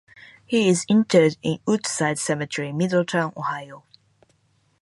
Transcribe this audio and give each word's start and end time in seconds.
He 0.47 0.67
is 0.67 0.83
interred 0.89 1.37
in 1.43 1.59
Woodside 1.67 2.17
Cemetery, 2.17 2.73
Middletown, 2.73 3.33
Ohio. 3.37 3.83